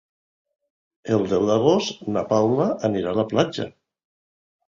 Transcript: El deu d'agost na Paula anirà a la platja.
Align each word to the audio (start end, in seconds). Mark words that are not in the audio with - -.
El 1.17 1.25
deu 1.33 1.43
d'agost 1.49 2.01
na 2.15 2.23
Paula 2.31 2.67
anirà 2.89 3.11
a 3.13 3.17
la 3.19 3.27
platja. 3.35 3.67